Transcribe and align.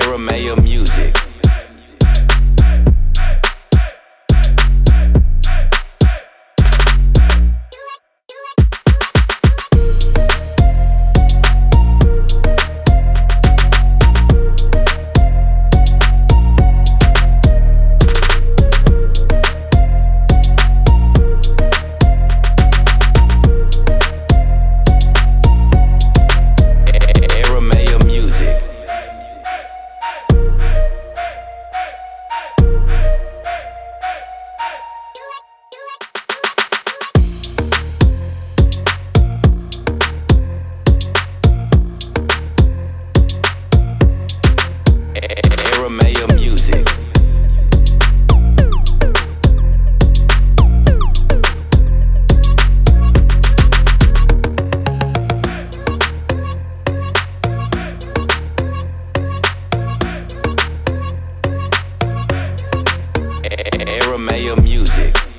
Aramea 0.00 0.54
music. 0.56 1.31
Aramea 63.70 64.56
Music. 64.56 65.31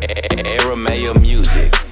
Aramea 0.00 1.12
Music. 1.14 1.89